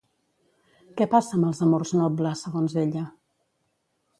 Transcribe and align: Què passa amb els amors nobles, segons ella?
Què 1.01 1.07
passa 1.11 1.35
amb 1.39 1.47
els 1.49 1.61
amors 1.67 1.93
nobles, 1.99 2.43
segons 2.49 2.77
ella? 2.87 3.05